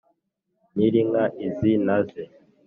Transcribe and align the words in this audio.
nyiri 0.75 0.97
inka 1.03 1.23
izi 1.47 1.71
naze 1.85 2.23